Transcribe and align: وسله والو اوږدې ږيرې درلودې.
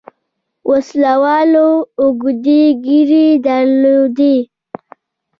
وسله 0.69 1.13
والو 1.23 1.69
اوږدې 2.01 2.61
ږيرې 2.85 3.27
درلودې. 3.45 4.37